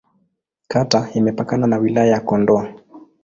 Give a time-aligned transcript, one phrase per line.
[0.67, 2.67] Kata imepakana na Wilaya ya Kondoa.